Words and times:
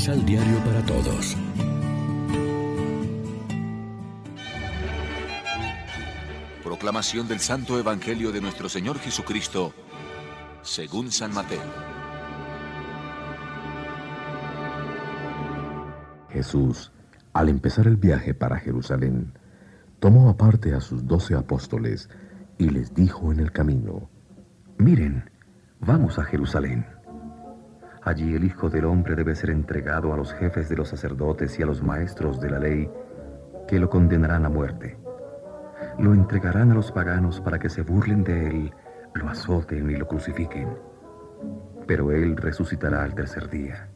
Misal 0.00 0.24
Diario 0.24 0.56
para 0.64 0.80
Todos. 0.86 1.36
Proclamación 6.64 7.28
del 7.28 7.38
Santo 7.38 7.78
Evangelio 7.78 8.32
de 8.32 8.40
nuestro 8.40 8.70
Señor 8.70 8.98
Jesucristo, 8.98 9.74
según 10.62 11.10
San 11.12 11.34
Mateo. 11.34 11.60
Jesús, 16.30 16.92
al 17.34 17.50
empezar 17.50 17.86
el 17.86 17.98
viaje 17.98 18.32
para 18.32 18.58
Jerusalén, 18.58 19.34
tomó 19.98 20.30
aparte 20.30 20.72
a 20.72 20.80
sus 20.80 21.06
doce 21.06 21.34
apóstoles 21.34 22.08
y 22.56 22.70
les 22.70 22.94
dijo 22.94 23.32
en 23.32 23.40
el 23.40 23.52
camino, 23.52 24.08
Miren, 24.78 25.30
vamos 25.78 26.18
a 26.18 26.24
Jerusalén. 26.24 26.86
Allí 28.02 28.34
el 28.34 28.44
Hijo 28.44 28.70
del 28.70 28.86
Hombre 28.86 29.14
debe 29.14 29.34
ser 29.34 29.50
entregado 29.50 30.14
a 30.14 30.16
los 30.16 30.32
jefes 30.32 30.68
de 30.68 30.76
los 30.76 30.88
sacerdotes 30.88 31.58
y 31.58 31.62
a 31.62 31.66
los 31.66 31.82
maestros 31.82 32.40
de 32.40 32.50
la 32.50 32.58
ley, 32.58 32.90
que 33.68 33.78
lo 33.78 33.90
condenarán 33.90 34.46
a 34.46 34.48
muerte. 34.48 34.98
Lo 35.98 36.14
entregarán 36.14 36.70
a 36.70 36.74
los 36.74 36.92
paganos 36.92 37.40
para 37.40 37.58
que 37.58 37.68
se 37.68 37.82
burlen 37.82 38.24
de 38.24 38.46
él, 38.46 38.74
lo 39.14 39.28
azoten 39.28 39.90
y 39.90 39.96
lo 39.96 40.08
crucifiquen. 40.08 40.78
Pero 41.86 42.10
él 42.10 42.36
resucitará 42.36 43.02
al 43.02 43.14
tercer 43.14 43.50
día. 43.50 43.90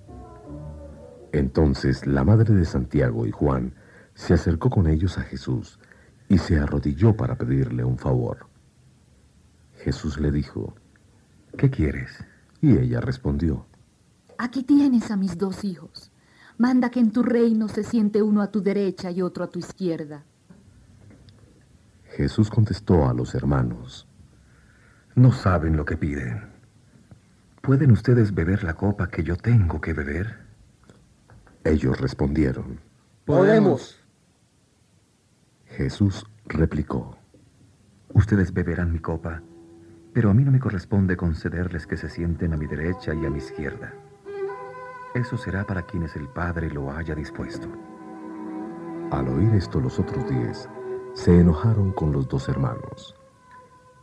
Entonces 1.33 2.07
la 2.07 2.25
madre 2.25 2.55
de 2.55 2.65
Santiago 2.65 3.27
y 3.27 3.31
Juan 3.31 3.75
se 4.15 4.35
acercó 4.35 4.69
con 4.71 4.87
ellos 4.87 5.19
a 5.19 5.23
Jesús 5.23 5.81
y 6.29 6.39
se 6.39 6.59
arrodilló 6.59 7.17
para 7.17 7.37
pedirle 7.37 7.85
un 7.85 7.99
favor. 7.99 8.47
Jesús 9.79 10.21
le 10.21 10.31
dijo, 10.31 10.75
¿qué 11.57 11.71
quieres? 11.71 12.25
Y 12.61 12.79
ella 12.79 13.01
respondió, 13.01 13.67
Aquí 14.39 14.63
tienes 14.63 15.11
a 15.11 15.17
mis 15.17 15.39
dos 15.39 15.65
hijos. 15.65 16.11
Manda 16.59 16.91
que 16.91 17.01
en 17.01 17.11
tu 17.11 17.23
reino 17.23 17.69
se 17.69 17.83
siente 17.83 18.23
uno 18.23 18.43
a 18.43 18.51
tu 18.51 18.63
derecha 18.63 19.11
y 19.11 19.23
otro 19.23 19.45
a 19.45 19.49
tu 19.49 19.59
izquierda. 19.59 20.25
Jesús 22.17 22.49
contestó 22.49 23.09
a 23.09 23.15
los 23.15 23.35
hermanos, 23.35 24.07
No 25.17 25.33
saben 25.33 25.77
lo 25.77 25.85
que 25.85 25.97
piden. 25.97 26.53
¿Pueden 27.61 27.91
ustedes 27.91 28.35
beber 28.35 28.63
la 28.63 28.75
copa 28.75 29.09
que 29.09 29.23
yo 29.23 29.37
tengo 29.37 29.81
que 29.81 29.93
beber? 29.93 30.45
Ellos 31.65 32.01
respondieron, 32.01 32.79
Podemos. 33.25 33.99
Jesús 35.67 36.27
replicó, 36.45 37.17
Ustedes 38.13 38.53
beberán 38.53 38.93
mi 38.93 39.01
copa, 39.01 39.43
pero 40.13 40.31
a 40.31 40.35
mí 40.35 40.45
no 40.45 40.53
me 40.53 40.61
corresponde 40.61 41.17
concederles 41.17 41.87
que 41.87 41.97
se 41.97 42.09
sienten 42.09 42.53
a 42.53 42.57
mi 42.57 42.67
derecha 42.67 43.13
y 43.13 43.25
a 43.25 43.31
mi 43.31 43.39
izquierda. 43.39 43.93
Eso 45.15 45.37
será 45.37 45.65
para 45.65 45.83
quienes 45.83 46.17
el 46.17 46.27
Padre 46.29 46.69
lo 46.71 46.91
haya 46.91 47.15
dispuesto. 47.15 47.69
Al 49.13 49.29
oír 49.29 49.55
esto 49.55 49.79
los 49.79 50.01
otros 50.01 50.29
diez 50.29 50.69
se 51.13 51.39
enojaron 51.39 51.93
con 51.93 52.11
los 52.11 52.27
dos 52.27 52.49
hermanos. 52.49 53.15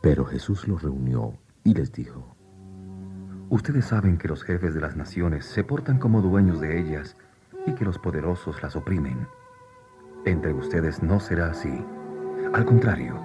Pero 0.00 0.24
Jesús 0.24 0.66
los 0.66 0.82
reunió 0.82 1.34
y 1.64 1.74
les 1.74 1.92
dijo, 1.92 2.34
Ustedes 3.50 3.84
saben 3.84 4.16
que 4.16 4.28
los 4.28 4.42
jefes 4.42 4.72
de 4.72 4.80
las 4.80 4.96
naciones 4.96 5.44
se 5.44 5.62
portan 5.62 5.98
como 5.98 6.22
dueños 6.22 6.62
de 6.62 6.80
ellas 6.80 7.14
y 7.66 7.74
que 7.74 7.84
los 7.84 7.98
poderosos 7.98 8.62
las 8.62 8.74
oprimen. 8.74 9.28
Entre 10.24 10.54
ustedes 10.54 11.02
no 11.02 11.20
será 11.20 11.50
así. 11.50 11.84
Al 12.54 12.64
contrario, 12.64 13.20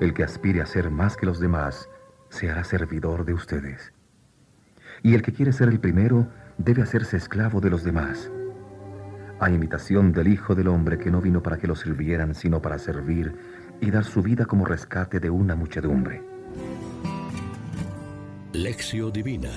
el 0.00 0.14
que 0.14 0.24
aspire 0.24 0.62
a 0.62 0.66
ser 0.66 0.90
más 0.90 1.18
que 1.18 1.26
los 1.26 1.38
demás 1.38 1.90
se 2.30 2.50
hará 2.50 2.64
servidor 2.64 3.26
de 3.26 3.34
ustedes. 3.34 3.92
Y 5.02 5.14
el 5.14 5.20
que 5.20 5.34
quiere 5.34 5.52
ser 5.52 5.68
el 5.68 5.80
primero 5.80 6.28
debe 6.58 6.82
hacerse 6.82 7.16
esclavo 7.16 7.60
de 7.60 7.70
los 7.70 7.84
demás. 7.84 8.30
A 9.40 9.50
imitación 9.50 10.12
del 10.12 10.28
Hijo 10.28 10.54
del 10.54 10.68
Hombre 10.68 10.98
que 10.98 11.10
no 11.10 11.20
vino 11.20 11.42
para 11.42 11.58
que 11.58 11.66
lo 11.66 11.74
sirvieran, 11.74 12.34
sino 12.34 12.62
para 12.62 12.78
servir 12.78 13.34
y 13.80 13.90
dar 13.90 14.04
su 14.04 14.22
vida 14.22 14.46
como 14.46 14.64
rescate 14.64 15.20
de 15.20 15.30
una 15.30 15.54
muchedumbre. 15.56 16.22
Lección 18.52 19.12
Divina 19.12 19.50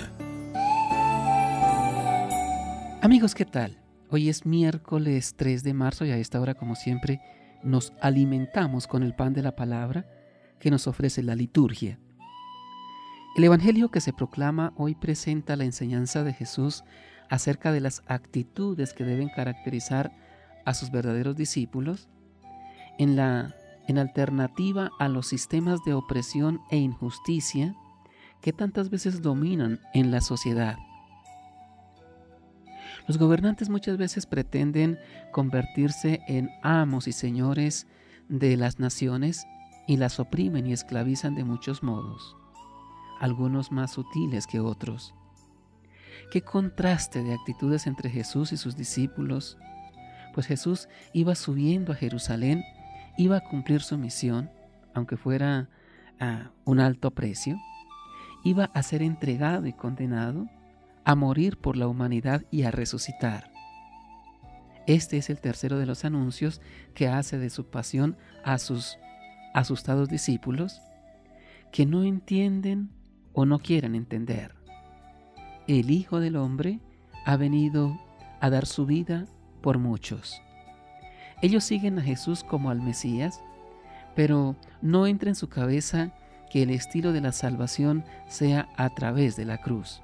Amigos, 3.01 3.35
¿qué 3.35 3.45
tal? 3.45 3.77
Hoy 4.09 4.27
es 4.27 4.45
miércoles 4.45 5.35
3 5.37 5.63
de 5.63 5.73
marzo 5.73 6.03
y 6.03 6.11
a 6.11 6.17
esta 6.17 6.41
hora, 6.41 6.55
como 6.55 6.75
siempre, 6.75 7.21
nos 7.63 7.93
alimentamos 8.01 8.87
con 8.87 9.03
el 9.03 9.15
pan 9.15 9.33
de 9.33 9.43
la 9.43 9.55
palabra 9.55 10.05
que 10.59 10.71
nos 10.71 10.87
ofrece 10.87 11.21
la 11.21 11.35
liturgia. 11.35 11.99
El 13.37 13.43
Evangelio 13.43 13.91
que 13.91 14.01
se 14.01 14.13
proclama 14.13 14.73
hoy 14.77 14.95
presenta 14.95 15.55
la 15.55 15.63
enseñanza 15.63 16.23
de 16.23 16.33
Jesús 16.33 16.83
acerca 17.29 17.71
de 17.71 17.81
las 17.81 18.01
actitudes 18.07 18.93
que 18.93 19.03
deben 19.03 19.29
caracterizar 19.29 20.11
a 20.65 20.73
sus 20.73 20.89
verdaderos 20.89 21.35
discípulos 21.35 22.09
en, 22.97 23.15
la, 23.15 23.53
en 23.87 23.99
alternativa 23.99 24.89
a 24.97 25.07
los 25.07 25.27
sistemas 25.27 25.83
de 25.85 25.93
opresión 25.93 26.61
e 26.71 26.77
injusticia 26.77 27.75
que 28.41 28.53
tantas 28.53 28.89
veces 28.89 29.21
dominan 29.21 29.81
en 29.93 30.09
la 30.09 30.21
sociedad. 30.21 30.75
Los 33.07 33.19
gobernantes 33.19 33.69
muchas 33.69 33.97
veces 33.97 34.25
pretenden 34.25 34.97
convertirse 35.31 36.21
en 36.27 36.49
amos 36.63 37.07
y 37.07 37.11
señores 37.11 37.85
de 38.29 38.57
las 38.57 38.79
naciones 38.79 39.45
y 39.87 39.97
las 39.97 40.19
oprimen 40.19 40.65
y 40.65 40.73
esclavizan 40.73 41.35
de 41.35 41.43
muchos 41.43 41.83
modos 41.83 42.35
algunos 43.19 43.71
más 43.71 43.91
sutiles 43.91 44.47
que 44.47 44.59
otros. 44.59 45.13
Qué 46.31 46.41
contraste 46.41 47.23
de 47.23 47.33
actitudes 47.33 47.87
entre 47.87 48.09
Jesús 48.09 48.51
y 48.51 48.57
sus 48.57 48.75
discípulos, 48.75 49.57
pues 50.33 50.45
Jesús 50.45 50.89
iba 51.13 51.35
subiendo 51.35 51.93
a 51.93 51.95
Jerusalén, 51.95 52.63
iba 53.17 53.37
a 53.37 53.43
cumplir 53.43 53.81
su 53.81 53.97
misión, 53.97 54.51
aunque 54.93 55.17
fuera 55.17 55.69
a 56.19 56.51
un 56.65 56.79
alto 56.79 57.11
precio, 57.11 57.57
iba 58.43 58.65
a 58.73 58.83
ser 58.83 59.01
entregado 59.01 59.67
y 59.67 59.73
condenado, 59.73 60.47
a 61.05 61.15
morir 61.15 61.57
por 61.57 61.77
la 61.77 61.87
humanidad 61.87 62.43
y 62.51 62.63
a 62.63 62.71
resucitar. 62.71 63.51
Este 64.85 65.17
es 65.17 65.29
el 65.29 65.39
tercero 65.39 65.77
de 65.77 65.85
los 65.85 66.05
anuncios 66.05 66.61
que 66.93 67.07
hace 67.07 67.37
de 67.37 67.49
su 67.49 67.69
pasión 67.69 68.17
a 68.43 68.57
sus 68.57 68.97
asustados 69.53 70.09
discípulos, 70.09 70.81
que 71.71 71.85
no 71.85 72.03
entienden 72.03 72.89
o 73.37 73.45
no 73.45 73.59
quieren 73.59 73.93
entender. 73.93 74.55
El 75.67 75.91
Hijo 75.91 76.19
del 76.19 76.37
Hombre 76.37 76.79
ha 77.23 77.37
venido 77.37 77.95
a 78.39 78.49
dar 78.49 78.65
su 78.65 78.87
vida 78.87 79.27
por 79.61 79.77
muchos. 79.77 80.41
Ellos 81.43 81.63
siguen 81.63 81.99
a 81.99 82.01
Jesús 82.01 82.43
como 82.43 82.71
al 82.71 82.81
Mesías, 82.81 83.39
pero 84.15 84.55
no 84.81 85.05
entra 85.05 85.29
en 85.29 85.35
su 85.35 85.49
cabeza 85.49 86.15
que 86.49 86.63
el 86.63 86.71
estilo 86.71 87.13
de 87.13 87.21
la 87.21 87.31
salvación 87.31 88.03
sea 88.27 88.69
a 88.75 88.89
través 88.95 89.35
de 89.35 89.45
la 89.45 89.59
cruz. 89.59 90.01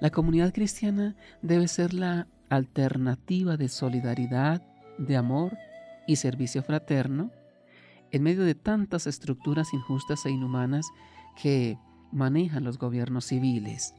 La 0.00 0.08
comunidad 0.08 0.54
cristiana 0.54 1.16
debe 1.42 1.68
ser 1.68 1.92
la 1.92 2.28
alternativa 2.48 3.58
de 3.58 3.68
solidaridad, 3.68 4.62
de 4.96 5.18
amor 5.18 5.58
y 6.06 6.16
servicio 6.16 6.62
fraterno 6.62 7.30
en 8.10 8.22
medio 8.22 8.44
de 8.44 8.54
tantas 8.54 9.06
estructuras 9.06 9.74
injustas 9.74 10.24
e 10.24 10.30
inhumanas 10.30 10.86
que 11.40 11.78
manejan 12.12 12.64
los 12.64 12.78
gobiernos 12.78 13.26
civiles. 13.26 13.94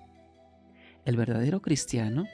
El 1.05 1.17
verdadero 1.17 1.61
cristiano 1.61 2.25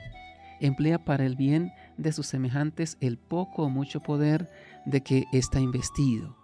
emplea 0.59 1.03
para 1.05 1.25
el 1.25 1.35
bien 1.35 1.71
de 1.97 2.11
sus 2.11 2.27
semejantes 2.27 2.97
el 3.01 3.17
poco 3.17 3.63
o 3.63 3.69
mucho 3.69 4.01
poder 4.01 4.49
de 4.85 5.01
que 5.01 5.25
está 5.31 5.59
investido. 5.59 6.37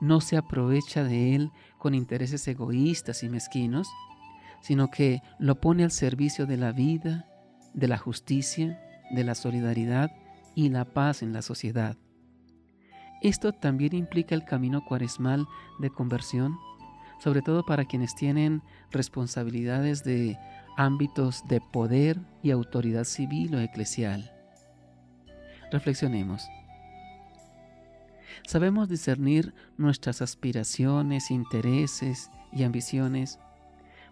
No 0.00 0.20
se 0.20 0.36
aprovecha 0.36 1.04
de 1.04 1.34
él 1.34 1.50
con 1.78 1.94
intereses 1.94 2.46
egoístas 2.48 3.22
y 3.22 3.28
mezquinos, 3.28 3.88
sino 4.60 4.90
que 4.90 5.22
lo 5.38 5.60
pone 5.60 5.84
al 5.84 5.90
servicio 5.90 6.46
de 6.46 6.56
la 6.56 6.72
vida, 6.72 7.26
de 7.74 7.88
la 7.88 7.98
justicia, 7.98 8.80
de 9.10 9.24
la 9.24 9.34
solidaridad 9.34 10.10
y 10.54 10.68
la 10.68 10.84
paz 10.84 11.22
en 11.22 11.32
la 11.32 11.42
sociedad. 11.42 11.96
Esto 13.22 13.52
también 13.52 13.94
implica 13.94 14.34
el 14.34 14.44
camino 14.44 14.84
cuaresmal 14.84 15.46
de 15.78 15.90
conversión 15.90 16.56
sobre 17.18 17.42
todo 17.42 17.64
para 17.64 17.84
quienes 17.84 18.14
tienen 18.14 18.62
responsabilidades 18.90 20.04
de 20.04 20.38
ámbitos 20.76 21.42
de 21.48 21.60
poder 21.60 22.20
y 22.42 22.50
autoridad 22.50 23.04
civil 23.04 23.54
o 23.54 23.60
eclesial. 23.60 24.32
Reflexionemos. 25.72 26.46
¿Sabemos 28.46 28.88
discernir 28.88 29.54
nuestras 29.76 30.22
aspiraciones, 30.22 31.30
intereses 31.30 32.30
y 32.52 32.62
ambiciones 32.62 33.40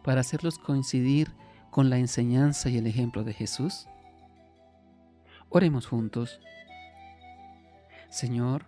para 0.02 0.22
hacerlos 0.22 0.58
coincidir 0.58 1.32
con 1.70 1.90
la 1.90 1.98
enseñanza 1.98 2.68
y 2.68 2.78
el 2.78 2.86
ejemplo 2.86 3.22
de 3.22 3.32
Jesús? 3.32 3.86
Oremos 5.50 5.86
juntos. 5.86 6.40
Señor, 8.10 8.66